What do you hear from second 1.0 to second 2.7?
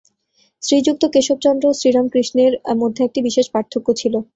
কেশবচন্দ্র সেন ও শ্রীরামকৃষ্ণের